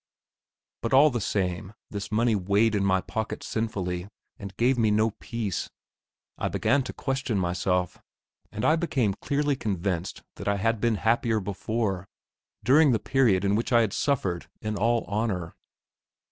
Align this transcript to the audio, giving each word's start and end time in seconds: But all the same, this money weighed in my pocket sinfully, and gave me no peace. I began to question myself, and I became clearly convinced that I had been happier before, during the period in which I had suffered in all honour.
But 0.81 0.93
all 0.95 1.11
the 1.11 1.21
same, 1.21 1.73
this 1.91 2.11
money 2.11 2.35
weighed 2.35 2.73
in 2.73 2.83
my 2.83 3.01
pocket 3.01 3.43
sinfully, 3.43 4.07
and 4.39 4.57
gave 4.57 4.75
me 4.75 4.89
no 4.89 5.11
peace. 5.11 5.69
I 6.39 6.47
began 6.47 6.81
to 6.85 6.93
question 6.93 7.37
myself, 7.37 7.99
and 8.51 8.65
I 8.65 8.75
became 8.77 9.13
clearly 9.13 9.55
convinced 9.55 10.23
that 10.37 10.47
I 10.47 10.55
had 10.57 10.81
been 10.81 10.95
happier 10.95 11.39
before, 11.39 12.07
during 12.63 12.93
the 12.93 12.99
period 12.99 13.45
in 13.45 13.53
which 13.53 13.71
I 13.71 13.81
had 13.81 13.93
suffered 13.93 14.49
in 14.59 14.75
all 14.75 15.05
honour. 15.05 15.53